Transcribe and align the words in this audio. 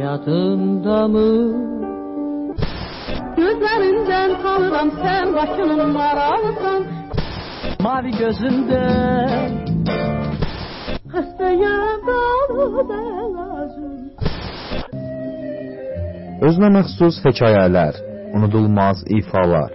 Yadında 0.00 1.08
mı? 1.08 1.30
Gözlerinden 3.36 4.42
tanırım 4.42 4.90
sen 5.02 5.34
başının 5.34 5.90
maralısan 5.92 6.84
Mavi 7.80 8.10
gözünden 8.10 9.50
Hastayım 11.12 12.00
dalı 12.06 12.88
belazım 12.88 13.96
Özünə 16.46 16.68
məxsus 16.68 17.16
hekayələr, 17.24 17.96
unudulmaz 18.36 18.98
ifalar, 19.18 19.70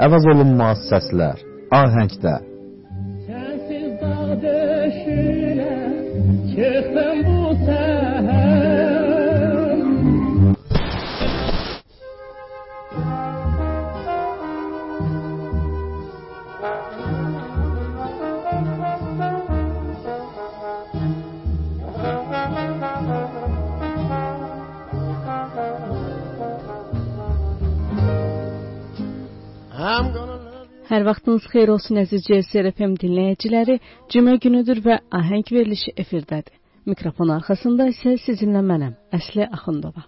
əvəz 0.00 0.24
olunmaz 0.32 0.86
səslər, 0.88 1.42
ahəngdə. 1.80 2.55
Hər 30.96 31.04
vaxtınız 31.04 31.44
xeyir 31.52 31.68
olsun 31.68 31.98
əziz 32.00 32.22
CSR 32.24 32.70
FM 32.70 32.94
dinləyiciləri. 32.96 33.74
Cümə 34.08 34.38
günüdür 34.40 34.78
və 34.80 34.94
ahəng 35.18 35.42
verilişi 35.52 35.92
efirdədir. 36.00 36.54
Mikrofon 36.88 37.34
arxasında 37.34 37.90
isə 37.92 38.14
sizinlə 38.22 38.62
mənəm, 38.64 38.94
Əsli 39.12 39.44
Axundova. 39.44 40.06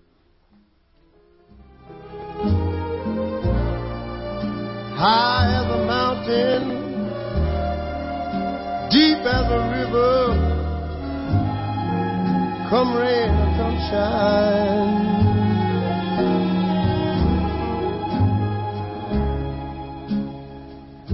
High 5.03 5.53
as 5.61 5.69
a 5.77 5.79
mountain, 5.93 6.73
deep 8.97 9.31
as 9.37 9.53
a 9.59 9.61
river, 9.77 10.25
come 12.73 12.97
rain 12.97 13.37
come 13.61 13.79
shine. 13.91 15.18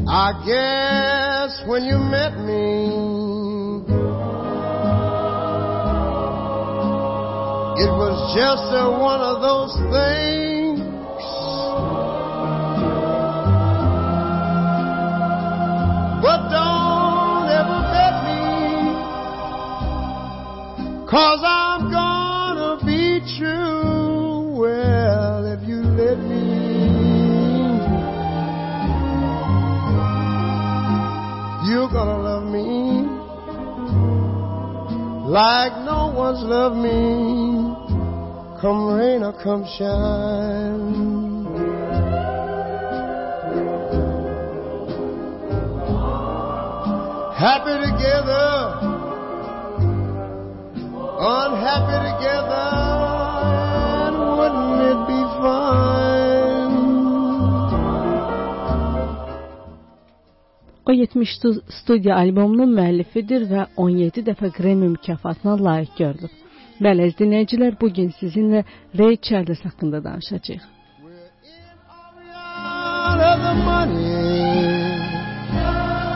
I 0.07 0.33
guess 0.45 1.67
when 1.67 1.85
you 1.85 1.97
met 1.97 2.37
me, 2.39 2.93
it 7.81 7.91
was 7.91 8.35
just 8.37 8.63
a, 8.75 8.91
one 9.01 9.21
of 9.23 9.41
those 9.41 9.73
things. 9.91 10.81
But 16.21 16.49
don't 16.53 17.49
ever 17.49 17.81
bet 17.95 18.15
me, 18.29 18.45
cause 21.09 21.41
I'm 21.43 21.91
gonna 21.91 22.77
be 22.85 23.21
true. 23.39 23.74
Gonna 31.95 32.19
love 32.19 32.43
me 32.51 33.25
like 35.31 35.73
no 35.85 36.13
one's 36.15 36.43
loved 36.43 36.77
me. 36.77 37.73
Come 38.61 38.95
rain 38.95 39.23
or 39.23 39.33
come 39.45 39.65
shine. 39.79 41.45
Happy 47.39 47.75
together, 47.87 48.49
unhappy 51.21 51.99
together, 52.11 52.71
and 54.05 54.17
wouldn't 54.37 54.81
it 54.91 54.99
be 55.07 55.21
fine? 55.41 55.94
O 60.87 60.93
70 60.93 61.29
studiya 61.81 62.17
albomunun 62.21 62.75
müəllifidir 62.77 63.47
və 63.49 63.67
17 63.77 64.25
dəfə 64.27 64.51
Grammy 64.57 64.91
mükafatına 64.97 65.57
layiq 65.67 65.95
görülüb. 65.99 66.35
Bəli, 66.85 67.09
dinləyicilər, 67.21 67.77
bu 67.81 67.89
gün 67.97 68.11
sizinlə 68.21 68.65
Ray 68.99 69.17
Charles 69.17 69.65
haqqında 69.65 70.05
danışacağıq. 70.05 70.65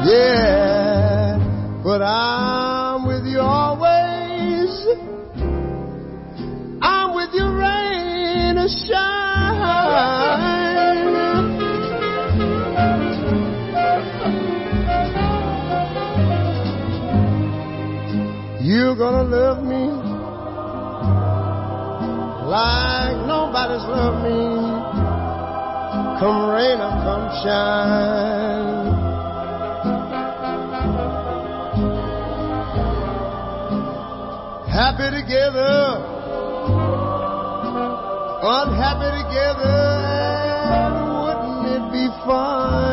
Yeah, 0.08 1.38
but 1.82 2.02
I'm 2.02 3.06
with 3.08 3.26
you 3.26 3.40
always. 3.40 4.72
I'm 6.80 7.14
with 7.16 7.34
you 7.34 7.46
rain 7.46 8.58
or 8.58 8.68
shine. 8.68 9.37
Gonna 18.98 19.22
love 19.22 19.62
me 19.62 19.84
like 22.50 23.16
nobody's 23.28 23.86
loved 23.86 24.24
me 24.24 25.08
come 26.18 26.50
rain 26.50 26.80
or 26.80 26.90
come 27.06 27.30
shine. 27.44 28.88
Happy 34.66 35.08
together, 35.14 35.78
unhappy 38.42 39.10
together, 39.22 39.78
and 40.74 40.94
wouldn't 41.22 41.66
it 41.70 41.92
be 41.92 42.08
fine? 42.26 42.87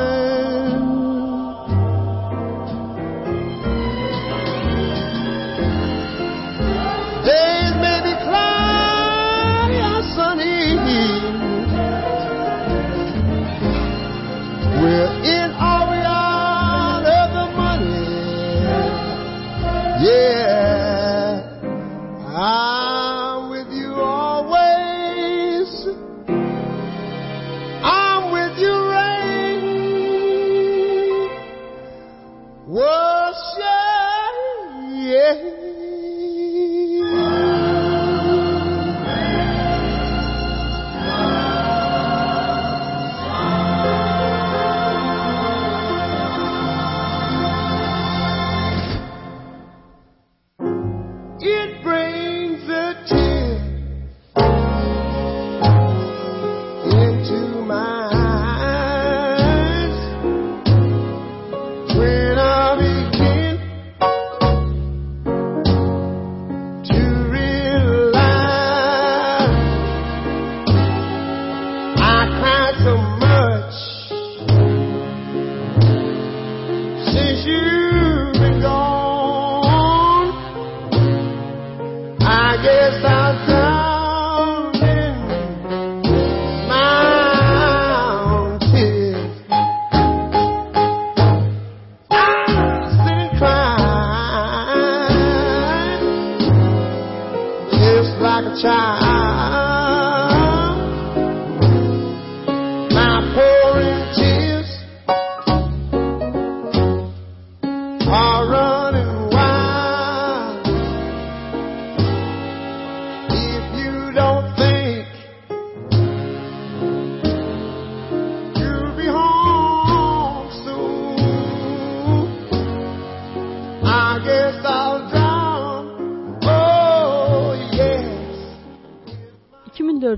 yes 82.66 83.15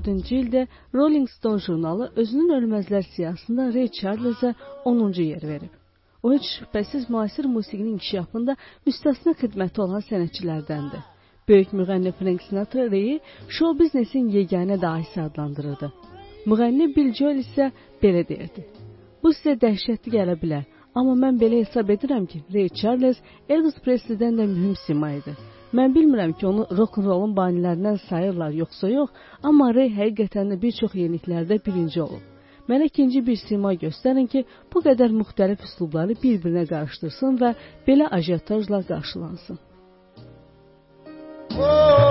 2004-cü 0.08 0.36
ildə 0.42 0.66
Rolling 0.94 1.28
Stone 1.30 1.60
jurnalı 1.60 2.12
özünün 2.16 2.54
ölməzlər 2.58 3.04
siyahısında 3.14 3.74
Ray 3.74 3.88
Charles'a 3.88 4.54
10-cu 4.84 5.22
yer 5.22 5.42
verib. 5.42 5.72
O 6.22 6.32
heç 6.32 6.46
şübhəsiz 6.58 7.10
müasir 7.12 7.44
musiqinin 7.44 7.92
inkişafında 7.92 8.56
müstəsna 8.86 9.34
xidməti 9.42 9.80
olan 9.80 10.02
sənətçilərdəndir. 10.10 11.02
Böyük 11.48 11.72
müğənni 11.72 12.12
Frank 12.18 12.42
Sinatra 12.42 12.90
Ray-i 12.90 13.20
show 13.48 13.78
biznesin 13.78 14.28
yeganə 14.38 14.80
dahisi 14.80 15.22
adlandırırdı. 15.22 15.92
Müğənni 16.46 16.88
Bill 16.96 17.12
Joel 17.18 17.44
isə 17.44 17.70
belə 18.02 18.24
deyirdi: 18.28 18.64
Bu 19.22 19.32
sizə 19.36 19.54
dəhşətli 19.60 20.16
gələ 20.16 20.34
bilər, 20.42 20.64
amma 20.94 21.14
mən 21.24 21.40
belə 21.42 21.62
hesab 21.64 21.90
edirəm 21.94 22.26
ki, 22.26 22.42
Ray 22.54 22.68
Charles 22.68 23.22
Elvis 23.48 23.78
Presley-dən 23.84 24.40
də 24.40 24.50
mühüm 24.56 24.76
sima 24.86 25.12
idi. 25.20 25.36
Mən 25.76 25.92
bilmirəm 25.92 26.32
ki, 26.38 26.46
onu 26.48 26.64
rock-n-rollun 26.78 27.34
banilərindən 27.36 27.98
sayırlar 28.06 28.54
yoxsa 28.56 28.88
yox, 28.88 29.10
amma 29.50 29.68
Ray 29.76 29.90
həqiqətən 29.98 30.54
də 30.54 30.60
bir 30.62 30.72
çox 30.80 30.96
yeniliklərdə 30.96 31.60
birinci 31.66 32.00
olub. 32.06 32.24
Mənə 32.68 32.88
ikinci 32.88 33.20
bir 33.26 33.36
sima 33.40 33.74
göstərin 33.84 34.28
ki, 34.32 34.44
bu 34.72 34.82
qədər 34.84 35.12
müxtəlif 35.20 35.64
üslubları 35.68 36.16
bir-birinə 36.24 36.66
qarışdırsın 36.72 37.40
və 37.42 37.54
belə 37.88 38.08
ajitajla 38.18 38.82
qarşılansın. 38.90 39.60
Oh, 41.58 42.07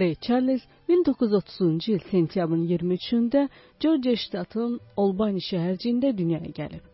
Ray 0.00 0.14
Charles 0.20 0.62
1930-cu 0.88 1.92
il 1.92 1.98
sentyabrın 2.10 2.66
23-də 2.66 3.48
Georgia 3.80 4.16
ştatının 4.16 4.78
Albany 4.96 5.40
şəhərciyində 5.48 6.16
dünyaya 6.18 6.52
gəlib. 6.60 6.84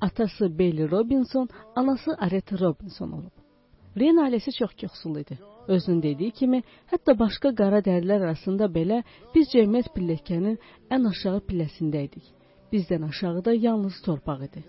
Atası 0.00 0.58
Bailey 0.58 0.90
Robinson, 0.90 1.48
anası 1.76 2.16
Aretha 2.18 2.58
Robinson 2.58 3.12
olub. 3.12 3.34
Ray'in 3.96 4.18
ailəsi 4.24 4.50
çox 4.58 4.70
yoxsul 4.82 5.16
idi. 5.20 5.38
Özünün 5.68 6.02
dediyi 6.02 6.30
kimi, 6.30 6.62
hətta 6.90 7.18
başqa 7.18 7.54
qara 7.54 7.78
dərilər 7.78 8.24
arasında 8.26 8.66
belə 8.66 9.02
biz 9.34 9.52
cəmiyyət 9.54 9.92
pilləkənin 9.94 10.56
ən 10.90 11.06
aşağı 11.10 11.42
pilləsində 11.50 12.02
idik. 12.08 12.24
Bizdən 12.72 13.06
aşağıda 13.10 13.54
yalnız 13.66 14.00
torpaq 14.06 14.42
idi. 14.48 14.64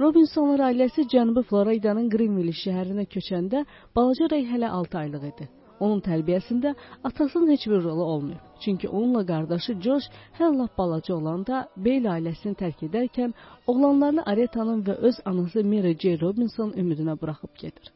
Robinsonlar 0.00 0.64
ailəsi 0.70 1.04
Cənubi 1.12 1.42
Floridanın 1.50 2.08
Greenville 2.14 2.56
şəhərinə 2.62 3.04
köçəndə 3.16 3.64
balaca 3.96 4.30
Ray 4.32 4.48
hələ 4.52 4.72
6 4.80 4.98
aylıq 5.02 5.28
idi. 5.32 5.48
Onun 5.80 6.00
tərbiyəsində 6.00 6.74
atasının 7.04 7.50
heç 7.50 7.66
bir 7.66 7.82
rolu 7.84 8.04
olmayıb. 8.04 8.44
Çünki 8.60 8.88
onunla 8.88 9.26
qardaşı 9.26 9.72
George 9.72 10.06
hələ 10.38 10.68
balaca 10.78 11.14
olanda 11.14 11.68
Beyl 11.76 12.06
ailəsini 12.14 12.54
tərk 12.62 12.86
edərkən 12.88 13.34
oğlanlarını 13.66 14.22
Areta'nın 14.32 14.84
və 14.86 14.94
öz 15.08 15.20
anası 15.24 15.64
Mary 15.64 15.96
J. 15.98 16.20
Robinson 16.20 16.70
ümidinə 16.70 17.20
buraxıb 17.20 17.54
gedir. 17.58 17.92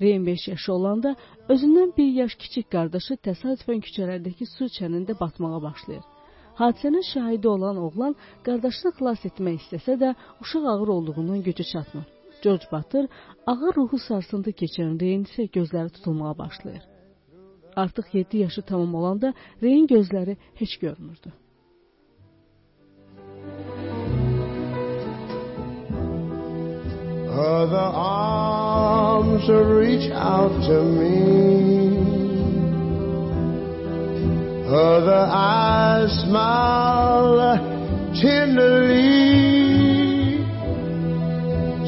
Rayin 0.00 0.26
5 0.26 0.48
yaşı 0.48 0.72
olanda 0.72 1.16
özündən 1.48 1.96
bir 1.96 2.12
yaş 2.20 2.34
kiçik 2.34 2.70
qardaşı 2.70 3.14
təsadüfən 3.28 3.80
küçələrdəki 3.86 4.46
su 4.56 4.64
çənində 4.76 5.20
batmağa 5.20 5.62
başlayır. 5.62 6.04
Hadisənin 6.60 7.04
şahidi 7.12 7.48
olan 7.48 7.76
oğlan 7.76 8.16
qardaşını 8.46 8.92
xilas 8.96 9.26
etmək 9.30 9.60
istəsə 9.62 9.94
də 10.02 10.14
uşaq 10.42 10.64
ağır 10.72 10.88
olduğundan 10.96 11.42
gücü 11.42 11.64
çatmır. 11.72 12.06
George 12.42 12.66
batır, 12.72 13.06
ağır 13.46 13.76
ruhu 13.76 13.98
sarsıntı 13.98 14.50
keçən 14.60 15.00
Rayin 15.00 15.24
isə 15.30 15.48
gözləri 15.56 15.90
tutulmağa 15.96 16.38
başlayır. 16.38 16.93
Artıq 17.76 18.04
7 18.12 18.38
yaşı 18.38 18.62
tamam 18.62 18.94
olanda 18.94 19.34
Reyin 19.62 19.86
gözləri 19.86 20.36
heç 20.54 20.76
görmürdü. 20.78 21.32
Other 27.34 27.90
arms 27.94 29.48
reach 29.48 30.12
out 30.12 30.54
to 30.68 30.82
me. 30.84 31.18
Other 34.68 35.26
eyes 35.30 36.12
smile 36.22 37.58
tenderly. 38.22 39.64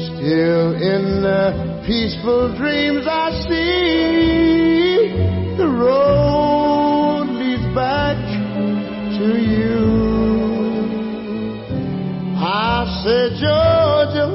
Still 0.07 0.75
in 0.75 1.21
the 1.23 1.83
peaceful 1.87 2.53
dreams 2.57 3.07
I 3.07 3.31
see 3.47 4.46
road 5.79 7.27
leads 7.39 7.67
back 7.75 8.17
to 9.17 9.27
you. 9.37 9.81
I 12.35 12.85
said, 13.03 13.31
Georgia. 13.41 14.29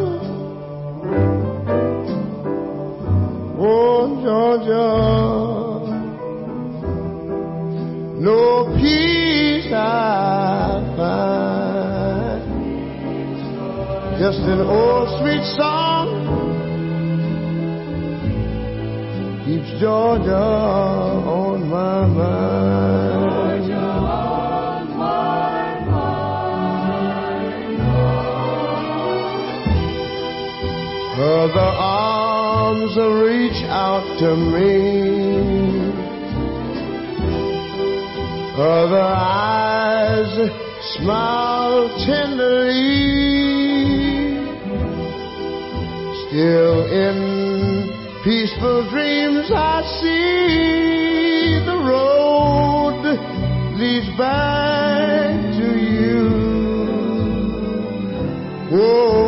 Oh, 3.65 4.01
Georgia, 4.25 4.91
no 8.21 8.41
peace 8.77 9.73
I 9.73 9.77
find. 10.97 11.43
Just 14.19 14.41
an 14.41 14.61
old 14.61 15.09
sweet 15.21 15.45
song 15.57 16.07
keeps 19.45 19.71
Georgia 19.81 21.32
my 21.73 22.07
mind. 22.07 23.63
Lord, 31.19 31.57
arms 31.57 32.95
reach 33.25 33.61
out 33.71 34.05
to 34.21 34.37
me. 34.53 34.77
Other 38.55 39.01
eyes 39.01 40.33
smile 40.97 41.89
tenderly. 42.05 42.83
Still 46.29 46.79
in 46.93 47.17
peaceful 48.25 48.91
dreams 48.91 49.51
I 49.55 49.83
see. 50.03 50.82
Leads 53.83 54.11
back 54.19 55.35
to 55.59 55.69
you. 55.99 56.23
Whoa, 58.71 59.27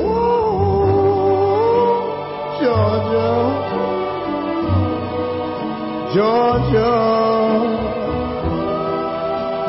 Georgia, 2.61 3.31
Georgia. 6.15 6.93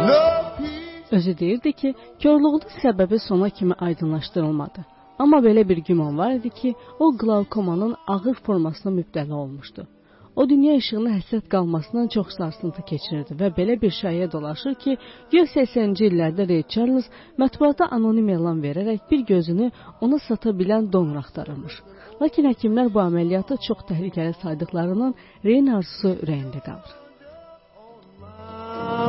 No 0.08 0.22
peace. 0.58 1.16
Özü 1.16 1.38
deyirdi 1.40 1.74
ki, 1.74 1.96
körlüğünün 2.20 2.62
səbəbi 2.84 3.20
sona 3.28 3.50
kimi 3.50 3.74
aydınlaşdırılmadı. 3.74 4.86
Amma 5.20 5.38
belə 5.38 5.70
bir 5.70 5.78
güman 5.78 6.18
var 6.18 6.32
idi 6.32 6.50
ki, 6.50 6.76
o 7.00 7.18
qlavkomanın 7.18 7.96
ağır 8.08 8.36
formasına 8.46 8.92
mübtəla 9.00 9.34
olmuşdu. 9.34 9.88
O 10.36 10.44
dünya 10.50 10.76
işığına 10.82 11.12
həsrət 11.18 11.46
qalmasından 11.54 12.08
çox 12.16 12.34
sarsıntı 12.38 12.84
keçirirdi 12.90 13.38
və 13.42 13.52
belə 13.60 13.78
bir 13.82 13.94
şayiə 14.02 14.28
dolaşır 14.32 14.76
ki, 14.84 14.98
güya 15.32 15.46
80-ci 15.54 16.10
illərdə 16.10 16.50
Ray 16.50 16.64
Charles 16.74 17.08
mətbuata 17.42 17.88
anonim 17.98 18.30
elan 18.36 18.60
verərək 18.66 19.08
bir 19.12 19.24
gözünü 19.32 19.72
ona 20.02 20.20
sata 20.28 20.52
bilən 20.60 20.92
donor 20.92 21.24
axtarırmış. 21.24 21.80
Lakin 22.22 22.52
həkimlər 22.52 22.92
bu 22.94 23.04
əməliyyatı 23.08 23.62
çox 23.68 23.88
təhlükəli 23.90 24.36
saydıqlarından 24.44 25.16
Ray'in 25.46 25.74
arzusu 25.80 26.16
ürəyində 26.24 26.64
qalır. 26.68 27.02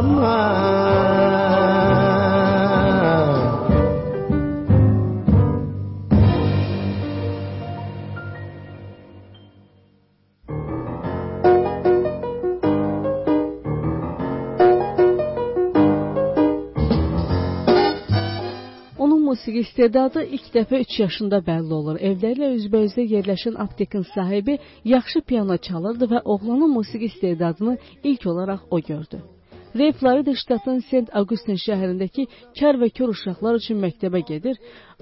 mind. 0.02 1.45
Musiqi 19.36 19.60
istedadı 19.68 20.22
ilk 20.36 20.46
dəfə 20.54 20.78
3 20.82 20.94
yaşında 21.00 21.38
bəlli 21.48 21.72
olur. 21.78 21.96
Evlərlə 22.08 22.46
üzbəyüzdə 22.56 23.02
yerləşən 23.14 23.56
aptekin 23.64 24.04
sahibi 24.14 24.54
yaxşı 24.94 25.20
piano 25.28 25.56
çalırdı 25.66 26.06
və 26.12 26.20
oğlanın 26.32 26.70
musiqi 26.76 27.10
istedadını 27.12 27.74
ilk 28.10 28.26
olaraq 28.26 28.60
o 28.70 28.80
gördü. 28.80 29.18
Ray 29.78 29.92
Florida 29.92 30.34
ştatının 30.34 30.80
St. 30.88 31.08
Augustine 31.20 31.58
şəhərindəki 31.66 32.24
kar 32.58 32.78
və 32.80 32.88
kör 32.96 33.12
uşaqlar 33.14 33.58
üçün 33.60 33.82
məktəbə 33.84 34.22
gedir. 34.30 34.56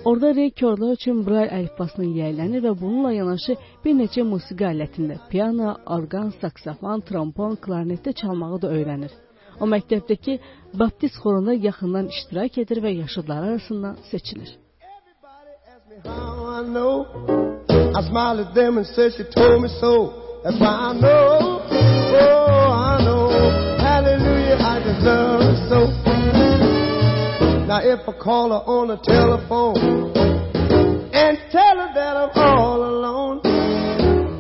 Orada 0.04 0.32
Ray 0.38 0.50
körlər 0.60 0.96
üçün 0.98 1.20
Braille 1.26 1.54
əlifbasını 1.58 2.08
yiyələnir 2.16 2.64
və 2.66 2.72
bununla 2.80 3.12
yanaşı 3.20 3.54
bir 3.84 3.94
neçə 4.00 4.26
musiqi 4.32 4.66
alətində 4.72 5.20
piano, 5.30 5.76
orqan, 5.98 6.34
saksofon, 6.40 7.06
trombon, 7.06 7.54
klarnetdə 7.66 8.16
çalmağı 8.22 8.62
da 8.66 8.74
öyrənir. 8.78 9.14
O 9.61 9.64
məktəbdəki 9.75 10.38
baptist 10.80 11.16
xoruna 11.23 11.54
yaxından 11.68 12.06
iştirak 12.14 12.58
edir 12.62 12.78
və 12.84 12.90
yaşıdlar 13.02 13.42
arasından 13.49 13.96
seçilir. 14.11 14.50
Oh, 16.04 16.61
Now 27.75 27.80
if 27.82 28.08
I 28.08 28.12
call 28.23 28.50
her 28.50 28.62
on 28.68 28.88
the 28.88 28.96
telephone 28.99 29.76
and 31.12 31.38
tell 31.50 31.76
her 31.76 31.94
that 31.94 32.16
I'm 32.16 32.30
all 32.37 32.84
alone, 32.84 33.42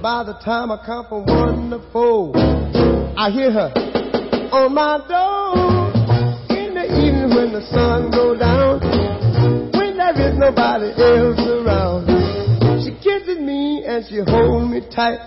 by 0.00 0.22
the 0.24 0.34
time 0.44 0.70
I 0.70 0.78
come 0.86 1.06
from 1.08 1.26
one 1.26 1.70
to 1.70 1.80
four, 1.90 2.32
I 2.36 3.30
hear 3.30 3.50
her. 3.50 3.93
On 4.54 4.72
my 4.72 5.02
door 5.10 5.90
in 6.54 6.74
the 6.78 6.86
evening 6.86 7.34
when 7.34 7.50
the 7.50 7.62
sun 7.74 8.10
goes 8.14 8.38
down 8.38 8.78
when 9.74 9.98
there 9.98 10.14
is 10.14 10.38
nobody 10.38 10.94
else 10.94 11.42
around. 11.42 12.06
She 12.86 12.94
kisses 13.02 13.38
me 13.42 13.82
and 13.84 14.06
she 14.06 14.22
holds 14.22 14.70
me 14.70 14.80
tight 14.94 15.18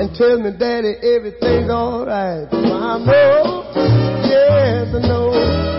and 0.00 0.08
tells 0.16 0.40
me, 0.40 0.50
Daddy, 0.56 0.96
everything's 1.04 1.68
alright. 1.68 2.48
I 2.48 2.96
know, 3.04 3.68
yes, 4.24 4.88
I 4.96 5.00
know, 5.04 5.28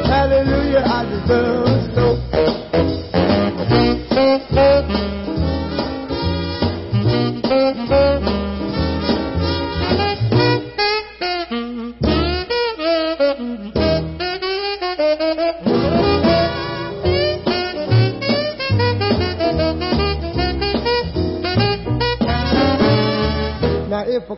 hallelujah, 0.05 0.85
I 0.85 1.09
deserve 1.09 1.67
it 1.89 2.42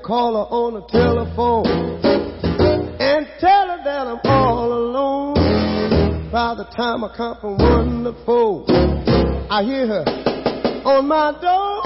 call 0.05 0.35
her 0.35 0.53
on 0.53 0.73
the 0.75 0.81
telephone 0.93 1.65
and 3.01 3.25
tell 3.39 3.67
her 3.69 3.81
that 3.83 4.05
I'm 4.05 4.19
all 4.25 4.71
alone, 4.71 6.29
by 6.31 6.53
the 6.53 6.65
time 6.77 7.03
I 7.03 7.09
come 7.17 7.37
from 7.41 7.57
one 7.57 8.03
to 8.03 8.13
four, 8.23 8.65
I 9.49 9.63
hear 9.63 9.87
her 9.87 10.05
on 10.85 11.07
my 11.07 11.33
door 11.41 11.81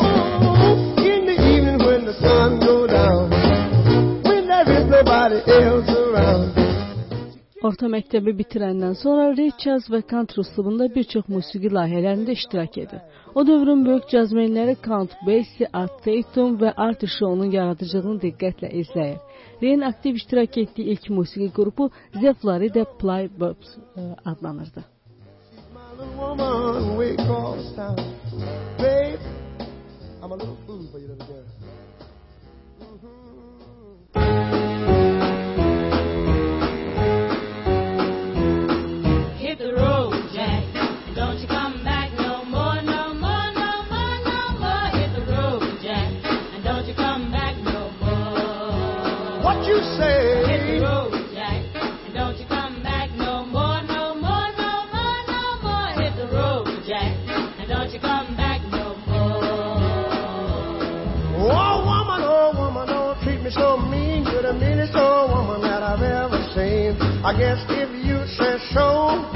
in 0.99 1.27
the 1.27 1.38
evening 1.47 1.79
when 1.79 2.03
the 2.03 2.13
sun 2.19 2.59
goes 2.59 2.89
down, 2.89 3.31
when 4.23 4.47
there 4.49 4.67
is 4.67 4.89
nobody 4.89 5.39
else 5.47 5.88
around. 5.88 6.68
Orta 7.60 7.89
məktəbi 7.92 8.32
bitirəndən 8.39 8.94
sonra 8.96 9.24
Ray 9.36 9.50
Charles 9.60 9.89
və 9.92 10.00
kantri 10.08 10.39
üslubunda 10.46 10.86
bir 10.94 11.04
çox 11.13 11.25
musiqi 11.28 11.68
layihələrində 11.75 12.32
iştirak 12.38 12.78
edir. 12.84 13.01
O 13.36 13.44
dövrün 13.50 13.82
böyük 13.88 14.08
cazmenləri 14.13 14.78
Count 14.86 15.18
Basie, 15.28 15.68
Art 15.82 15.98
Tatum 16.06 16.56
və 16.62 16.72
Artie 16.86 17.10
Shaw'nun 17.18 17.51
yaradıcılığını 17.58 18.24
diqqətlə 18.24 18.72
izləyir. 18.84 19.20
Ray'in 19.63 19.84
aktiv 19.89 20.22
iştirak 20.22 20.58
etdiyi 20.63 20.96
ilk 20.96 21.10
musiqi 21.18 21.51
qrupu 21.60 21.89
The 22.16 22.34
Florida 22.39 22.86
Playbobs 23.04 23.75
ə, 23.75 24.08
adlanırdı. 24.32 24.86
Woman, 26.00 26.96
across 27.20 27.75
town. 27.75 28.00
Babe, 28.80 29.20
I'm 30.24 30.32
a 30.32 30.36
little 30.36 30.56
fool 30.66 30.88
for 30.92 31.00
you, 31.00 31.10
little 31.10 31.28
girl. 31.28 31.49
I 67.21 67.35
guess 67.38 67.59
if 67.67 67.89
you 68.05 68.15
say 68.39 68.57
so, 68.73 69.27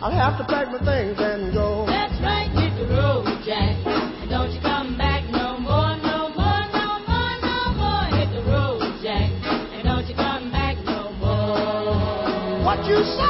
I'll 0.00 0.10
have 0.10 0.38
to 0.38 0.44
pack 0.48 0.72
my 0.72 0.78
things 0.78 1.18
and 1.20 1.52
go. 1.52 1.84
That's 1.86 2.16
right, 2.22 2.48
hit 2.48 2.72
the 2.80 2.88
road, 2.94 3.26
Jack. 3.44 3.76
And 3.84 4.30
don't 4.30 4.50
you 4.50 4.60
come 4.62 4.96
back 4.96 5.28
no 5.30 5.58
more, 5.58 6.00
no 6.00 6.32
more, 6.32 6.64
no 6.72 6.98
more, 7.04 7.34
no 7.44 7.76
more. 7.76 8.04
Hit 8.16 8.32
the 8.32 8.42
road, 8.48 8.80
Jack. 9.04 9.28
And 9.76 9.84
don't 9.84 10.06
you 10.08 10.14
come 10.16 10.50
back 10.50 10.76
no 10.86 11.12
more. 11.20 12.64
What 12.64 12.86
you 12.86 13.04
say? 13.04 13.29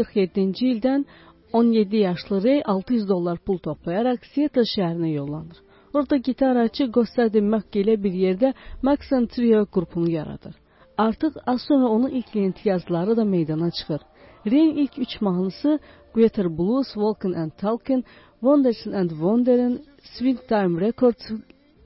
1947-ci 0.00 0.66
ildən 0.74 1.04
17 1.52 1.96
yaşlı 1.96 2.44
Ray 2.44 2.62
600 2.64 3.08
dollar 3.08 3.38
pul 3.38 3.58
toplayaraq 3.58 4.24
Seattle 4.34 4.62
şəhərinə 4.62 5.12
yollanır. 5.12 5.56
Orada 5.94 6.16
gitarçı 6.16 6.86
Gostadi 6.86 7.40
Mack 7.40 7.76
ilə 7.76 7.96
bir 8.02 8.12
yerdə 8.12 8.52
Max 8.82 9.12
and 9.12 9.28
Trio 9.28 9.66
qrupunu 9.66 10.10
yaradır. 10.10 10.54
Artıq 10.98 11.32
az 11.46 11.60
sonra 11.68 11.88
onun 11.88 12.10
ilk 12.10 12.36
imtiyazları 12.36 13.16
da 13.16 13.24
meydana 13.24 13.70
çıxır. 13.70 14.00
Ray'in 14.46 14.76
ilk 14.76 14.98
3 14.98 15.20
mahnısı 15.20 15.78
Greater 16.14 16.58
Blues, 16.58 16.86
Walking 16.86 17.36
and 17.36 17.50
Talking, 17.50 18.04
Wonders 18.40 18.86
and 18.86 19.10
Wonder'ın 19.10 19.82
Swing 20.02 20.40
Time 20.48 20.80
Records 20.80 21.30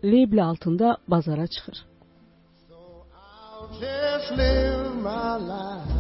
label 0.05 0.45
altında 0.45 0.97
bazara 1.09 1.47
çıxır. 1.47 1.87
I'll 2.71 3.73
just 3.81 4.39
live 4.39 4.95
my 5.03 5.39
life 5.39 5.94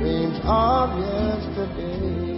in 0.00 0.02
dreams 0.02 0.40
of 0.46 0.90
yesterday. 0.98 2.30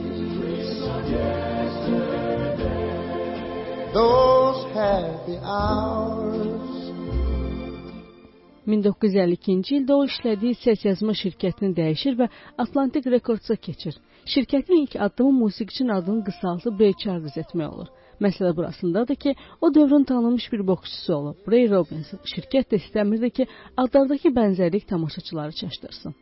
Those 3.94 4.60
happy 4.74 5.36
hours. 5.38 6.72
1952-ci 8.66 9.80
ildə 9.80 9.94
o 9.94 10.04
işlədiyi 10.06 10.54
səs 10.60 10.84
yazma 10.86 11.14
şirkətini 11.18 11.74
dəyişir 11.76 12.14
və 12.20 12.28
Atlantic 12.62 13.08
Records-a 13.10 13.56
keçir. 13.56 13.96
Şirkətin 14.32 14.84
ilk 14.84 14.96
addımı 15.06 15.32
musiqiçinin 15.42 15.94
adını 15.98 16.24
qısaldıb 16.24 16.80
Ray 16.80 16.94
Charles 17.02 17.36
etmək 17.36 17.68
olur. 17.74 17.88
Məsələ 18.22 18.56
burasındadır 18.56 19.14
ki, 19.14 19.34
o 19.60 19.74
dövrün 19.74 20.04
tanınmış 20.04 20.52
bir 20.52 20.66
boksçusu 20.66 21.14
olub. 21.14 21.36
Ray 21.52 21.70
Robinson 21.70 22.22
şirkət 22.34 22.70
də 22.70 22.78
istəmirdi 22.84 23.30
ki, 23.30 23.46
adlardakı 23.76 24.30
bənzərlik 24.38 24.86
tamaşaçıları 24.86 25.52
çaşdırsın. 25.52 26.14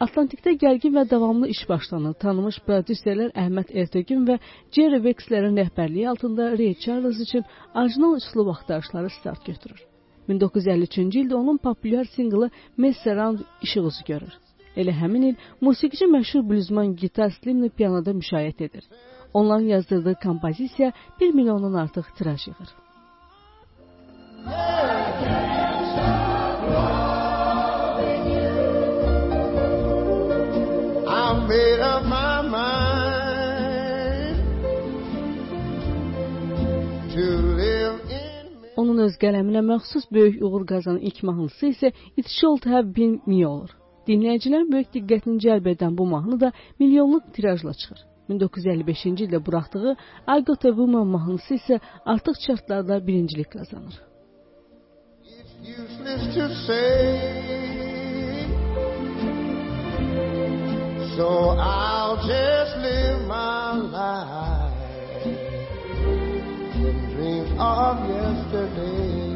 Atlantikdə 0.00 0.54
gərgin 0.56 0.94
və 0.96 1.02
davamlı 1.10 1.50
iş 1.52 1.58
başlanır. 1.68 2.14
Tanınmış 2.22 2.58
prodüserlər 2.64 3.34
Əhməd 3.42 3.72
Ertəgün 3.82 4.22
və 4.30 4.38
Jerry 4.72 5.00
Wexlerin 5.04 5.58
rəhbərliyi 5.60 6.06
altında 6.08 6.46
Ray 6.56 6.72
Charles 6.84 7.20
üçün 7.20 7.44
orijinal 7.74 8.16
üslub 8.16 8.48
axtarışları 8.54 9.10
start 9.18 9.44
götürür. 9.44 9.82
1953-cü 10.28 11.24
ildə 11.24 11.34
onun 11.34 11.60
populyar 11.60 12.08
singlı 12.16 12.50
Mess 12.76 13.06
Around 13.06 13.44
işıq 13.62 13.90
üzü 13.92 14.06
görür. 14.06 14.34
Elə 14.76 14.96
həmin 15.02 15.28
il 15.28 15.36
musiqici 15.60 16.08
məşhur 16.08 16.48
bluzman 16.48 16.96
Gitar 16.96 17.34
Slimni 17.36 17.68
pianoda 17.68 18.16
müşayiət 18.16 18.64
edir. 18.70 18.84
Onların 19.34 19.66
yazdırdığı 19.74 20.14
kompozisiya 20.22 20.92
1 21.20 21.34
milyondan 21.34 21.74
artıq 21.74 22.04
tiraj 22.16 22.48
yığır. 22.48 22.70
I've 24.46 24.79
Onun 39.00 39.08
öz 39.08 39.16
qələminə 39.16 39.60
məxsus 39.64 40.04
böyük 40.12 40.42
uğur 40.44 40.66
qazanan 40.68 41.00
ilk 41.08 41.22
mahnısı 41.24 41.70
isə 41.72 41.88
It 42.20 42.26
Should 42.28 42.66
Have 42.68 42.90
Been 42.96 43.14
Me 43.26 43.46
olur. 43.48 43.70
Dinləyicilərin 44.04 44.68
böyük 44.74 44.90
diqqətini 44.96 45.40
cəlb 45.40 45.70
edən 45.72 45.96
bu 45.96 46.04
mahnı 46.10 46.36
da 46.40 46.52
milyonluq 46.82 47.30
tirajla 47.32 47.72
çıxır. 47.80 48.02
1955-ci 48.28 49.24
ildə 49.24 49.40
buraxdığı 49.46 49.96
I 50.36 50.44
Got 50.44 50.64
a 50.68 50.72
Woman 50.76 51.06
mahnısı 51.16 51.54
isə 51.54 51.80
artıq 52.04 52.36
çartlarda 52.44 53.06
birincilik 53.06 53.50
qazanır. 53.52 53.96
It's. 56.42 56.66
So 61.16 61.28
I'll 61.58 62.16
just 62.28 62.76
live 62.84 63.20
my 63.28 63.72
life 63.96 64.59
of 67.60 68.08
yesterday. 68.08 69.29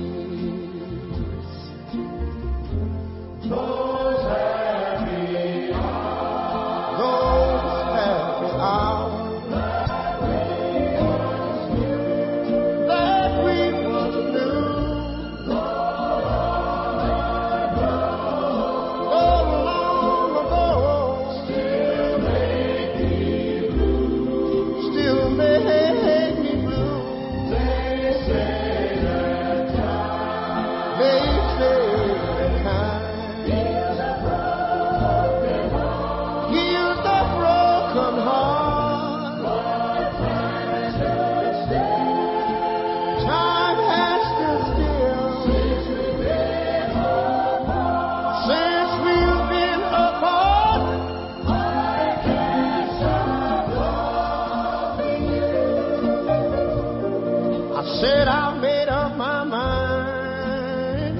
I 57.84 58.00
said 58.00 58.28
I 58.28 58.58
made 58.60 58.88
up 58.88 59.14
my 59.18 59.44
mind 59.44 61.18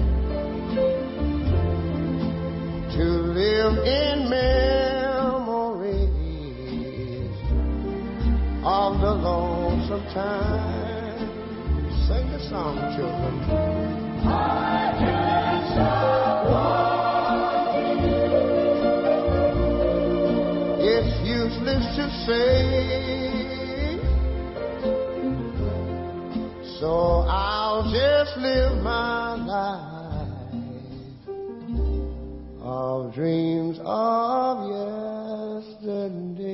to 2.93 3.05
live 3.05 3.85
in 3.85 4.31
memories 4.31 5.29
of 8.65 8.99
the 8.99 9.13
lonesome 9.13 10.05
time. 10.15 11.29
Sing 12.09 12.31
the 12.33 12.39
song, 12.49 12.79
children. 12.97 13.35
It's 20.81 21.29
useless 21.29 21.85
to 21.97 22.09
say. 22.27 22.64
Live 28.37 28.83
my 28.83 29.35
life 29.37 30.29
of 32.61 33.15
dreams 33.15 33.79
of 33.85 34.69
yesterday. 35.65 36.45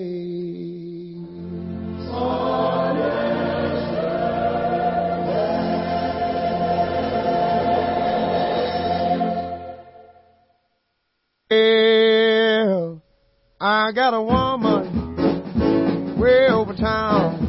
Well, 11.50 13.02
I 13.60 13.92
got 13.92 14.14
a 14.14 14.22
woman 14.22 16.18
way 16.18 16.48
over 16.50 16.74
town 16.74 17.39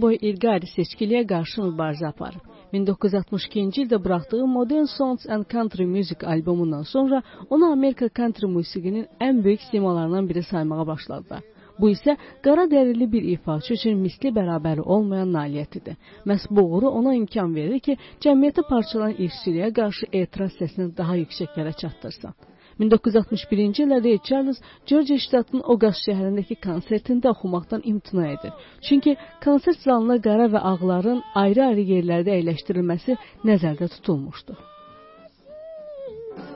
kind 0.00 0.08
of 0.08 0.12
Ray 0.12 0.18
Charles 0.20 0.30
bütün 0.30 0.30
ömrü 0.30 0.30
boyu 0.30 0.32
irqi 0.32 0.48
ayrı 0.48 0.66
seçkiliyə 0.66 1.26
qarşı 1.26 1.60
mübarizə 1.60 2.06
aparıb. 2.06 2.40
1962-ci 2.72 3.82
ildə 3.82 4.04
buraxdığı 4.04 4.46
Modern 4.46 4.84
Songs 4.84 5.26
and 5.26 5.44
Country 5.52 5.86
Music 5.86 6.26
albomundan 6.26 6.82
sonra 6.82 7.22
onu 7.50 7.72
Amerika 7.72 8.08
country 8.16 8.46
musiqinin 8.46 9.06
ən 9.20 9.44
böyük 9.44 9.60
simalarından 9.60 10.28
biri 10.28 10.42
saymağa 10.42 10.86
başladılar. 10.86 11.40
Bu 11.80 11.90
isə 11.90 12.16
qara 12.42 12.64
dərili 12.64 13.12
bir 13.12 13.22
ifaçı 13.22 13.74
üçün 13.74 13.98
misli 13.98 14.28
bərabəri 14.28 14.80
olmayan 14.80 15.32
nailiyyətidir. 15.32 15.96
Məhz 16.26 16.46
bu 16.50 16.60
uğuru 16.60 16.88
ona 16.88 17.14
imkan 17.14 17.54
verir 17.54 17.80
ki, 17.80 17.96
cəmiyyəti 18.20 18.62
parçalanan 18.68 19.14
irqçiliyə 19.14 19.72
qarşı 19.72 20.06
etiraz 20.12 20.52
səsini 20.52 20.96
daha 20.96 21.16
yüksəklərə 21.16 21.76
çatdırsın. 21.76 22.34
1961-ci 22.80 23.84
ildə 23.84 24.00
Ray 24.06 24.18
Charles 24.28 24.62
Georgia 24.88 25.18
ştatının 25.26 25.66
Oqas 25.74 26.00
şəhərindəki 26.06 26.56
konsertində 26.64 27.34
oxumaqdan 27.34 27.84
imtina 27.92 28.26
edir. 28.34 28.56
Çünki 28.88 29.16
konsert 29.44 29.80
zalına 29.84 30.18
qara 30.26 30.48
və 30.54 30.64
ağların 30.72 31.22
ayrı-ayrı 31.44 31.86
yerlərdə 31.94 32.36
əyləşdirilməsi 32.40 33.18
nəzərdə 33.44 33.92
tutulmuşdu. 33.96 34.56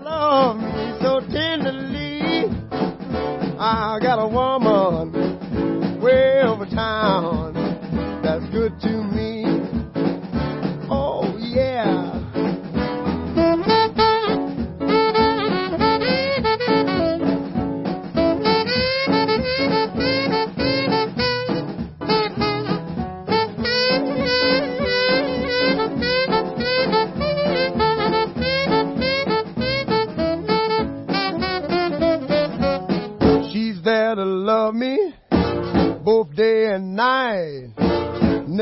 love 0.05 0.57
me 0.59 0.99
so 1.01 1.21
tenderly. 1.33 2.45
I 3.59 3.99
got 4.03 4.19
a 4.19 4.29
woman 4.29 5.13
way 6.01 6.43
over 6.43 6.67
town 6.67 7.55
that's 8.23 8.45
good 8.51 8.79
to 8.81 9.03
me. 9.03 9.14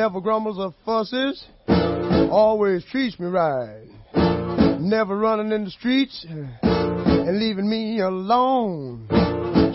Never 0.03 0.21
grumbles 0.21 0.59
or 0.59 0.75
fusses, 0.85 1.45
always 1.69 2.85
treats 2.87 3.21
me 3.21 3.29
right. 3.29 3.87
Never 4.81 5.17
running 5.17 5.53
in 5.53 5.63
the 5.65 5.71
streets 5.71 6.27
and 6.29 7.39
leaving 7.39 7.71
me 7.71 8.01
alone. 8.01 9.07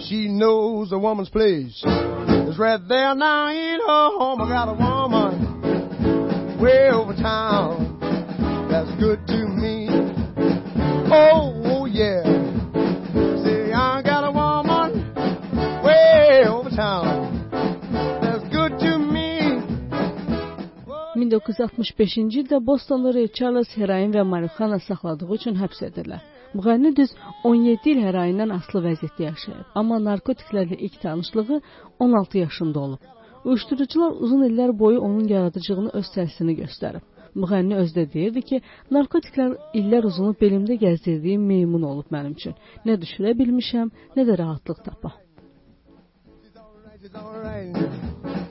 She 0.10 0.28
knows 0.28 0.92
a 0.92 1.00
woman's 1.00 1.30
place. 1.30 1.82
It's 1.82 2.60
right 2.60 2.82
there 2.90 3.16
now 3.16 3.48
in 3.52 3.80
her 3.80 4.10
home. 4.20 4.42
I 4.42 4.50
got 4.50 4.68
a 4.68 4.74
woman 4.74 6.60
way 6.60 6.90
over 6.92 7.14
town 7.14 7.98
that's 8.70 8.94
good 9.00 9.26
to 9.28 9.48
me. 9.48 9.88
Oh, 11.10 11.54
oh 11.64 11.86
yeah. 11.86 12.24
See, 13.46 13.72
I 13.72 14.02
got 14.04 14.28
a 14.28 14.32
woman 14.34 15.14
way 15.86 16.44
over 16.50 16.70
town 16.70 17.07
1965-ci 21.38 22.42
ildə 22.42 22.60
Bostonda 22.66 23.12
Ray 23.16 23.28
Charles 23.38 23.70
heroin 23.78 24.14
və 24.16 24.24
marixuana 24.32 24.80
saxladığı 24.88 25.28
üçün 25.36 25.58
həbs 25.62 25.84
edilir. 25.88 26.22
Müğənni 26.58 26.94
düz 26.96 27.12
17 27.44 27.92
il 27.92 28.00
heroindən 28.06 28.54
asılı 28.56 28.82
vəziyyətdə 28.88 29.24
yaşayıb, 29.28 29.68
amma 29.80 30.00
narkotiklərlə 30.08 30.78
ilk 30.88 31.02
tanışlığı 31.02 31.62
16 32.00 32.38
yaşında 32.38 32.80
olub. 32.80 33.04
Uyuşturucular 33.46 34.12
uzun 34.24 34.48
illər 34.50 34.74
boyu 34.80 35.00
onun 35.00 35.28
yaradıcılığını 35.28 35.94
öz 36.00 36.10
təsirini 36.16 36.58
göstərib. 36.64 37.06
Müğənni 37.36 37.78
özdə 37.84 38.08
deyirdi 38.14 38.42
ki, 38.50 38.62
narkotiklər 38.92 39.54
illər 39.80 40.10
uzunu 40.10 40.34
belimdə 40.42 40.80
gəzdirdiyim 40.86 41.46
meymun 41.52 41.86
olub 41.92 42.10
mənim 42.16 42.34
üçün. 42.40 42.58
Nə 42.86 42.98
düşürə 43.04 43.38
bilmişəm, 43.38 43.94
nə 44.18 44.28
də 44.30 44.40
rahatlıq 44.42 44.84
tapa. 44.90 45.14
She's 47.00 47.14
alright, 47.16 47.78
she's 47.78 48.47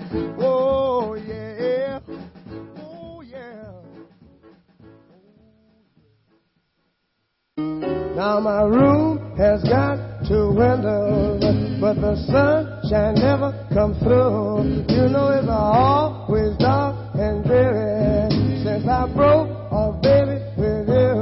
Now 8.17 8.41
my 8.41 8.63
room 8.63 9.37
has 9.37 9.63
got 9.65 10.25
two 10.27 10.49
windows, 10.57 11.45
but 11.79 12.01
the 12.01 12.17
sunshine 12.25 13.15
never 13.21 13.53
comes 13.75 13.99
through. 14.01 14.89
You 14.89 15.13
know 15.13 15.37
it's 15.37 15.47
always 15.47 16.57
dark 16.57 16.97
and 17.13 17.45
dreary 17.45 18.33
since 18.65 18.89
I 18.89 19.05
broke 19.13 19.53
off, 19.71 20.01
baby, 20.01 20.41
with 20.57 20.89
you. 20.89 21.13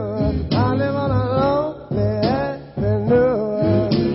I 0.55 0.71
live 0.79 0.95
on 0.95 1.11
a 1.11 1.25
lonely 1.35 2.11
avenue. 2.23 3.41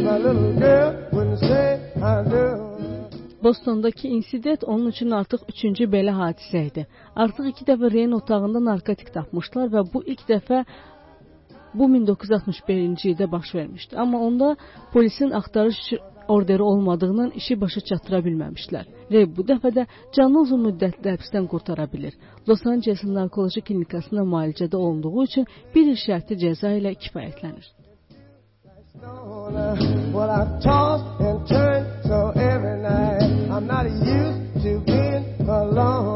My 0.08 0.18
little 0.18 0.58
girl 0.58 1.10
wouldn't 1.12 1.40
say 1.40 1.84
I 2.02 2.24
do. 2.32 2.70
Bostondakı 3.44 4.08
insident 4.08 4.64
onun 4.64 4.86
üçün 4.86 5.12
artıq 5.12 5.40
üçüncü 5.50 5.84
belə 5.84 6.12
hadisə 6.12 6.64
idi. 6.68 6.88
Artıq 7.16 7.46
iki 7.48 7.66
dəfə 7.66 7.92
Reyn 7.92 8.12
otağında 8.12 8.60
narkotik 8.64 9.14
tapmışlar 9.14 9.68
və 9.68 9.84
bu 9.94 10.04
ilk 10.04 10.24
dəfə 10.30 10.64
bu 11.74 11.90
1961-ci 11.96 13.12
ildə 13.14 13.32
baş 13.32 13.56
vermişdi. 13.56 13.98
Amma 13.98 14.20
onda 14.20 14.56
polisin 14.94 15.32
axtarış 15.32 15.78
orderi 16.28 16.64
olmadığından 16.64 17.32
işi 17.36 17.62
başa 17.62 17.82
çatdıra 17.82 18.20
bilməmişlər. 18.28 18.86
Rey 19.12 19.26
bu 19.38 19.42
dəfə 19.50 19.72
də 19.78 19.86
canlı 20.16 20.44
uzun 20.46 20.62
müddətli 20.68 21.16
həbsdən 21.16 21.48
qurtara 21.52 21.88
bilir. 21.94 22.14
Los 22.48 22.66
Angeles 22.66 23.04
narkoloji 23.04 23.62
klinikasında 23.62 24.22
müalicədə 24.22 24.76
olunduğu 24.76 25.24
üçün 25.24 25.48
bir 25.76 25.86
il 25.94 25.98
şərti 26.06 26.38
cəza 26.44 26.76
ilə 26.80 26.94
kifayətlənir. 27.04 27.66
Well, 30.14 30.30
I 30.30 30.44
toss 30.64 31.02
and 31.28 31.48
turn 31.48 31.86
so 32.04 32.32
every 32.36 32.82
night. 32.82 33.22
I'm 33.54 33.66
not 33.68 33.86
used 33.86 34.64
to 34.64 34.80
being 34.86 35.26
alone. 35.48 36.09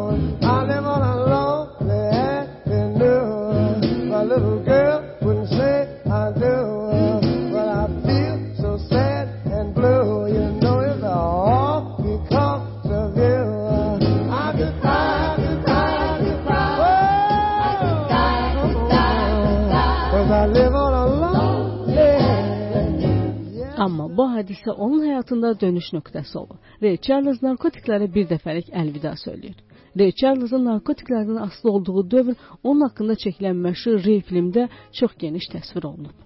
Amma 23.83 24.05
bu 24.17 24.25
hadisə 24.31 24.71
onun 24.71 25.01
həyatında 25.07 25.49
dönüş 25.61 25.87
nöqtəsi 25.95 26.37
olur. 26.37 26.57
Ray 26.83 26.97
Charles 27.05 27.41
narkotiklərə 27.43 28.07
bir 28.15 28.29
dəfəlik 28.29 28.69
əlvida 28.81 29.11
söyləyir. 29.25 29.57
Ray 29.99 30.11
Charles'ın 30.11 30.65
narkotiklərdən 30.65 31.39
asılı 31.45 31.71
olduğu 31.71 32.11
dövr 32.11 32.35
onun 32.63 32.81
haqqında 32.87 33.13
çəkilən 33.23 33.59
məşhur 33.65 33.99
Ray 34.05 34.21
filmdə 34.29 34.67
çox 34.99 35.17
geniş 35.21 35.49
təsvir 35.53 35.85
olunub. 35.85 36.17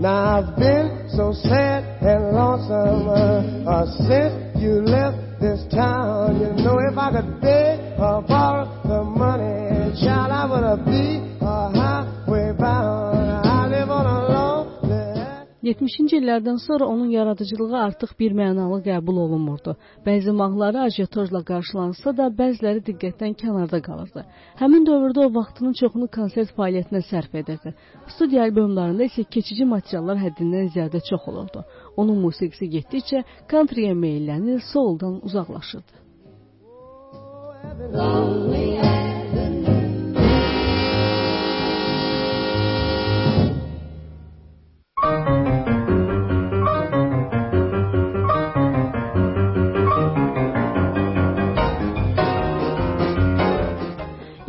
Now 0.00 0.38
I've 0.38 0.56
been 0.56 1.08
so 1.16 1.32
sad 1.32 1.82
and 2.02 2.36
lonesome 2.36 3.08
uh, 3.08 3.70
uh, 3.70 3.86
since 4.06 4.62
you 4.62 4.82
left 4.82 5.25
town. 5.76 6.40
You 6.40 6.64
know, 6.64 6.78
if 6.88 6.96
I 6.96 7.08
could 7.12 7.40
beg 7.40 8.00
or 8.00 8.22
borrow 8.22 8.66
the 8.90 9.04
money, 9.04 9.92
child, 10.02 10.32
I 10.32 10.44
would 10.50 10.84
be 10.86 11.04
a 11.40 11.56
highway 11.78 12.52
bound. 12.58 13.46
I 13.46 13.66
live 13.68 13.90
on 13.90 14.06
a 14.06 14.18
lonely 14.32 14.46
70-ci 15.66 16.20
illərdən 16.20 16.60
sonra 16.62 16.86
onun 16.86 17.08
yaradıcılığı 17.10 17.78
artıq 17.78 18.12
bir 18.20 18.34
mənalı 18.38 18.76
qəbul 18.84 19.16
olunmurdu. 19.24 19.72
Bəzi 20.06 20.30
mahnıları 20.40 20.78
ajiyatorla 20.80 21.40
qarşılansa 21.48 22.12
da, 22.18 22.28
bəziləri 22.40 22.84
diqqətdən 22.88 23.34
kənarda 23.40 23.80
qalırdı. 23.88 24.22
Həmin 24.60 24.86
dövrdə 24.86 25.24
o 25.26 25.32
vaxtının 25.38 25.74
çoxunu 25.80 26.06
konsert 26.18 26.52
fəaliyyətinə 26.58 27.02
sərf 27.10 27.34
edirdi. 27.40 27.74
Studiya 28.14 28.44
albomlarında 28.46 29.10
isə 29.10 29.26
keçici 29.36 29.66
materiallar 29.74 30.22
həddindən 30.22 30.70
ziyadə 30.76 31.02
çox 31.10 31.26
olurdu. 31.32 31.64
Onun 31.96 32.18
musiqisi 32.24 32.68
getdikcə 32.74 33.22
country-yə 33.50 33.94
meylənir, 33.94 34.60
souldan 34.72 35.20
uzaqlaşırdı. 35.26 36.04
Lonely 37.96 38.95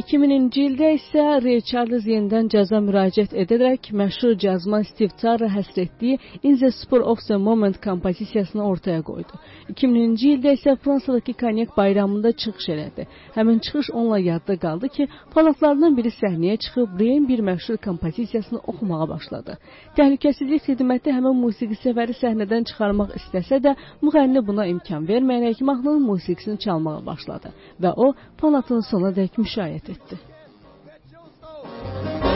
2000-ci 0.08 0.62
ildə 0.70 0.90
isə 0.96 1.24
Ray 1.44 1.58
Charles 1.68 2.06
yenidən 2.08 2.48
cəza 2.54 2.80
müraciət 2.80 3.34
edərək 3.42 3.90
məşhur 4.00 4.38
cazman 4.40 4.86
Steve 4.88 5.12
Tarra 5.20 5.50
həsr 5.52 5.82
etdiyi 5.82 6.16
In 6.48 6.56
the 6.62 6.70
Spur 6.72 7.04
of 7.04 7.20
the 7.28 7.36
Moment 7.36 7.76
kompozisiyasını 7.84 8.64
ortaya 8.64 9.02
qoydu. 9.04 9.36
2000-ci 9.74 10.30
ildə 10.38 10.54
isə 10.56 10.78
Fransadakı 10.80 11.34
konyak 11.42 11.76
bayramında 11.76 12.32
çıxış 12.32 12.70
elədi. 12.76 13.08
Həmin 13.36 13.60
çıxış 13.60 13.90
onunla 13.92 14.20
yadda 14.20 14.56
qaldı 14.56 14.88
ki, 14.96 15.10
palatlarından 15.34 15.98
biri 16.00 16.14
səhnəyə 16.22 16.56
çıxıb 16.64 16.96
Ray'in 17.02 17.28
bir 17.28 17.44
məşhur 17.50 17.78
kompozisiyasını 17.84 18.64
oxumağa 18.64 19.10
başladı. 19.10 19.58
Təhlükəsizlik 20.00 20.64
xidməti 20.70 21.18
həmin 21.18 21.36
musiqi 21.44 21.76
səvəri 21.84 22.16
səhnədən 22.24 22.70
çıxarmaq 22.72 23.12
istəsə 23.20 23.60
də, 23.60 23.76
müğənni 24.06 24.48
buna 24.48 24.72
imkan 24.72 25.04
verməyərək 25.12 25.68
mahnının 25.68 26.08
musiqisini 26.08 26.58
çalmağa 26.64 27.06
başladı 27.12 27.52
və 27.84 27.96
o 28.08 28.14
palatın 28.40 28.88
sonadək 28.94 29.36
müşayiət 29.44 29.84
etdi. 29.92 29.97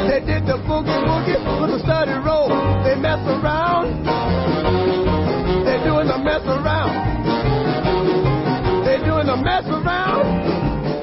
They 0.09 0.19
did 0.19 0.45
the 0.45 0.57
boogie 0.67 1.01
woogie 1.07 1.37
with 1.61 1.75
a 1.75 1.79
study 1.79 2.17
roll. 2.25 2.49
They 2.83 2.95
mess 2.95 3.21
around. 3.27 4.03
They 5.65 5.77
doing 5.85 6.07
the 6.07 6.17
mess 6.17 6.43
around. 6.45 6.93
They 8.85 8.97
doing 8.97 9.27
the 9.27 9.37
mess 9.37 9.65
around. 9.69 10.25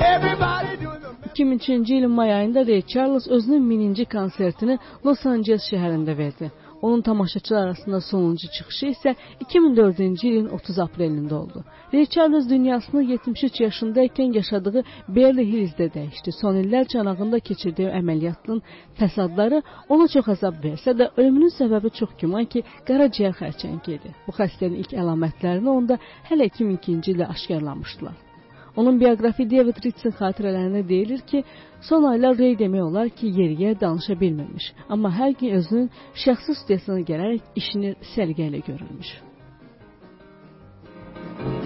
Everybody 0.03 0.77
doing 0.77 1.01
the 1.01 1.13
mess 1.13 1.33
2003-cü 1.35 1.95
ilin 1.95 2.11
may 2.11 2.35
ayında 2.35 2.67
Ray 2.67 2.83
Charles 2.83 3.29
özünün 3.29 3.63
mininci 3.63 4.05
konsertini 4.05 4.79
Los 5.07 5.27
Angeles 5.27 5.63
şəhərində 5.73 6.19
verdi. 6.19 6.51
Onun 6.83 7.03
tamaşaçılar 7.03 7.63
arasında 7.63 8.01
sonuncu 8.01 8.49
çıxışı 8.49 8.87
isə 8.87 9.15
2004-cü 9.45 10.27
ilin 10.27 10.49
30 10.49 10.79
aprelində 10.79 11.35
oldu. 11.35 11.65
Ray 11.95 12.07
Charles 12.07 12.49
dünyasını 12.51 13.03
73 13.03 13.61
yaşındaykən 13.61 14.37
yaşadığı 14.37 14.85
Beverly 15.09 15.47
Hills-də 15.53 15.89
dəyişdi. 15.97 16.33
Son 16.41 16.61
illər 16.63 16.87
canağında 16.95 17.41
keçirdiyi 17.41 17.89
əməliyyatın 18.01 18.63
fəsadları 19.01 19.63
ona 19.89 20.07
çox 20.15 20.31
əzab 20.37 20.63
versə 20.65 20.95
də, 21.01 21.11
ölümünün 21.17 21.55
səbəbi 21.59 21.95
çox 21.99 22.15
güman 22.21 22.45
ki, 22.45 22.63
qaraciyər 22.87 23.35
xərçəngi 23.43 23.99
idi. 23.99 24.15
Bu 24.27 24.37
xəstəliyin 24.39 24.81
ilk 24.85 24.97
əlamətlərini 25.03 25.77
onda 25.79 25.99
hələ 26.31 26.51
2002-ci 26.55 27.17
ildə 27.17 27.31
aşkarlamışdılar. 27.35 28.28
Onun 28.77 29.01
bioqrafi 29.01 29.47
David 29.51 29.81
Ritson 29.85 30.15
xatirələrində 30.19 30.83
deyilir 30.89 31.23
ki, 31.31 31.45
son 31.89 32.05
aylar 32.11 32.39
Ray 32.39 32.59
demək 32.59 32.83
olar 32.89 33.09
ki, 33.09 33.31
yeriyə 33.41 33.75
danışa 33.81 34.19
bilmirmiş, 34.21 34.73
amma 34.89 35.13
hər 35.21 35.35
gün 35.41 35.57
özünün 35.61 35.89
şəxsi 36.25 36.59
studiyasına 36.63 37.01
gələrək 37.11 37.59
işini 37.63 37.97
səliqə 38.15 38.51
ilə 38.51 38.63
görürmüş. 38.67 39.17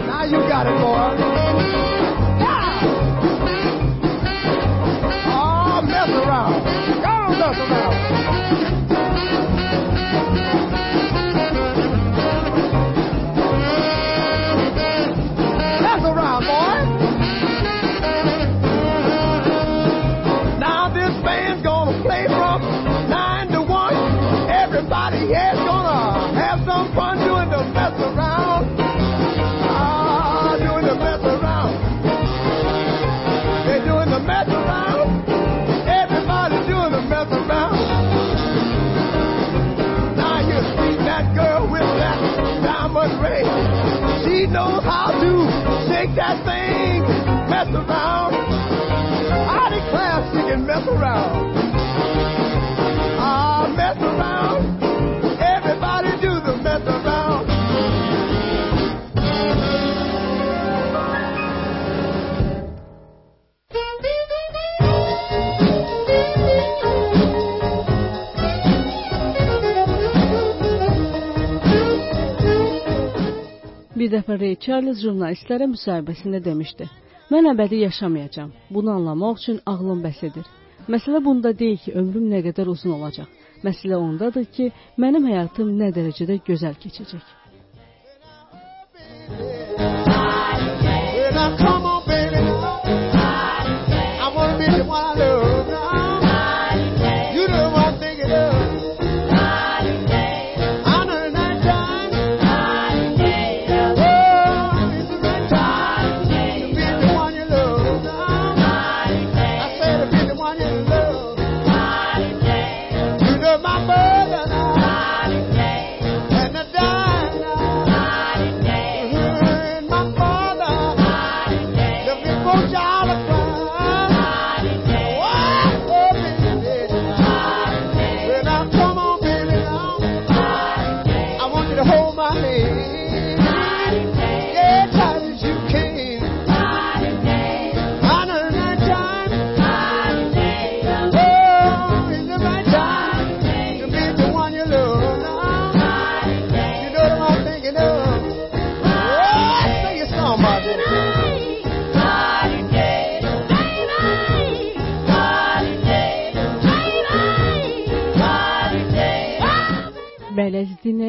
Now 0.06 0.24
you 0.24 0.40
got 0.48 0.66
it, 0.66 0.76
boy. 0.82 2.11
Mess 47.72 47.88
around. 47.88 48.34
I 48.34 49.68
declare 49.70 50.30
she 50.32 50.50
can 50.50 50.66
mess 50.66 50.86
around. 50.88 51.52
Bir 74.02 74.08
dəfə 74.10 74.34
Ray 74.34 74.56
Charles 74.58 74.98
jurnalistlərə 75.04 75.68
müsahibəsində 75.70 76.40
demişdi: 76.42 76.88
"Mən 77.32 77.48
əbədi 77.52 77.76
yaşamayacağam. 77.86 78.50
Bunu 78.74 78.90
anlamaq 78.96 79.38
üçün 79.40 79.60
ağlım 79.72 80.00
bəs 80.06 80.18
edir. 80.28 80.46
Məsələ 80.92 81.24
bunda 81.24 81.50
deyil 81.58 81.78
ki, 81.84 81.92
ömrüm 82.00 82.26
nə 82.32 82.40
qədər 82.46 82.66
uzun 82.74 82.96
olacaq. 82.98 83.28
Məsələ 83.66 83.96
ondadır 84.08 84.44
ki, 84.56 84.72
mənim 85.02 85.30
həyatım 85.30 85.70
nə 85.80 85.88
dərəcədə 85.96 86.40
gözəl 86.48 86.76
keçəcək." 86.82 87.26
Come 91.58 91.86
on, 91.86 91.91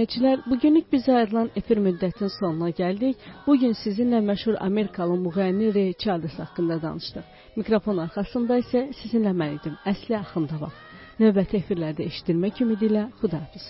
dinləyicilər, 0.04 0.42
bugünlük 0.50 0.89
bizə 0.92 1.13
ayrılan 1.16 1.50
efir 1.56 1.80
müddətinin 1.80 2.32
sonuna 2.39 2.70
gəldik. 2.76 3.16
Bu 3.48 3.56
gün 3.60 3.74
sizinlə 3.74 4.20
məşhur 4.22 4.56
Amerikalı 4.60 5.16
müğənni 5.18 5.74
Ray 5.76 5.94
Charles 5.94 6.38
haqqında 6.39 6.82
danışdıq. 6.82 7.24
Mikrofon 7.56 7.98
arxasında 7.98 8.58
isə 8.60 8.92
sizinlə 9.00 9.32
mən 9.32 9.60
idim, 9.60 9.78
Əsli 9.86 10.18
Axundova. 10.18 10.72
Növbəti 11.20 11.62
efirlərdə 11.62 12.04
eşidilmək 12.10 12.62
ümidi 12.62 12.86
ilə 12.92 13.10
xudahafiz. 13.22 13.66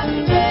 Holiday. 0.00 0.50